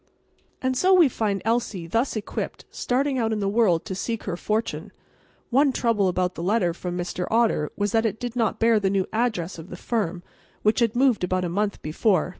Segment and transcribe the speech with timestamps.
[0.63, 4.35] And so we find Elsie, thus equipped, starting out in the world to seek her
[4.35, 4.91] fortune.
[5.51, 7.27] One trouble about the letter from Mr.
[7.29, 10.23] Otter was that it did not bear the new address of the firm,
[10.63, 12.29] which had moved about a month before.